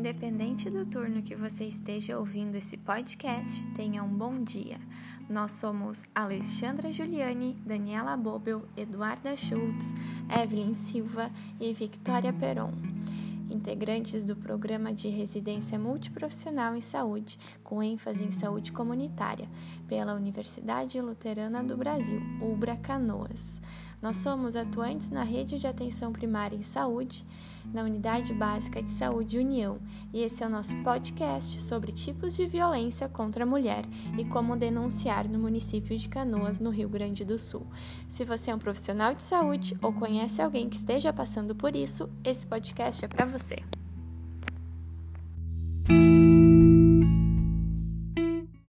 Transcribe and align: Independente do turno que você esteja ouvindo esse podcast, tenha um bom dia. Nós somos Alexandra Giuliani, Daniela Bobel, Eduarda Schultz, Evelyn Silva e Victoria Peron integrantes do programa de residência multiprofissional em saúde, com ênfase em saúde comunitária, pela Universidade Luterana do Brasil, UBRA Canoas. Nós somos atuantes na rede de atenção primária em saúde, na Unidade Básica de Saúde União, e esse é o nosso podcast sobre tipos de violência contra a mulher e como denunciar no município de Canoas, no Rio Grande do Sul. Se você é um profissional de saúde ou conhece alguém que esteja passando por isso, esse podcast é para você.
Independente 0.00 0.70
do 0.70 0.86
turno 0.86 1.20
que 1.20 1.36
você 1.36 1.66
esteja 1.66 2.18
ouvindo 2.18 2.54
esse 2.54 2.78
podcast, 2.78 3.62
tenha 3.74 4.02
um 4.02 4.08
bom 4.08 4.42
dia. 4.42 4.78
Nós 5.28 5.52
somos 5.52 6.06
Alexandra 6.14 6.90
Giuliani, 6.90 7.52
Daniela 7.66 8.16
Bobel, 8.16 8.64
Eduarda 8.74 9.36
Schultz, 9.36 9.92
Evelyn 10.42 10.72
Silva 10.72 11.30
e 11.60 11.74
Victoria 11.74 12.32
Peron 12.32 12.89
integrantes 13.60 14.24
do 14.24 14.34
programa 14.34 14.92
de 14.92 15.08
residência 15.08 15.78
multiprofissional 15.78 16.74
em 16.74 16.80
saúde, 16.80 17.38
com 17.62 17.82
ênfase 17.82 18.24
em 18.24 18.30
saúde 18.30 18.72
comunitária, 18.72 19.50
pela 19.86 20.14
Universidade 20.14 20.98
Luterana 20.98 21.62
do 21.62 21.76
Brasil, 21.76 22.22
UBRA 22.40 22.76
Canoas. 22.76 23.60
Nós 24.00 24.16
somos 24.16 24.56
atuantes 24.56 25.10
na 25.10 25.22
rede 25.22 25.58
de 25.58 25.66
atenção 25.66 26.10
primária 26.10 26.56
em 26.56 26.62
saúde, 26.62 27.26
na 27.70 27.82
Unidade 27.82 28.32
Básica 28.32 28.82
de 28.82 28.90
Saúde 28.90 29.36
União, 29.36 29.78
e 30.10 30.22
esse 30.22 30.42
é 30.42 30.46
o 30.46 30.50
nosso 30.50 30.74
podcast 30.82 31.60
sobre 31.60 31.92
tipos 31.92 32.34
de 32.34 32.46
violência 32.46 33.10
contra 33.10 33.44
a 33.44 33.46
mulher 33.46 33.84
e 34.16 34.24
como 34.24 34.56
denunciar 34.56 35.28
no 35.28 35.38
município 35.38 35.98
de 35.98 36.08
Canoas, 36.08 36.58
no 36.58 36.70
Rio 36.70 36.88
Grande 36.88 37.26
do 37.26 37.38
Sul. 37.38 37.66
Se 38.08 38.24
você 38.24 38.50
é 38.50 38.54
um 38.54 38.58
profissional 38.58 39.12
de 39.12 39.22
saúde 39.22 39.76
ou 39.82 39.92
conhece 39.92 40.40
alguém 40.40 40.66
que 40.66 40.76
esteja 40.76 41.12
passando 41.12 41.54
por 41.54 41.76
isso, 41.76 42.08
esse 42.24 42.46
podcast 42.46 43.04
é 43.04 43.08
para 43.08 43.26
você. 43.26 43.49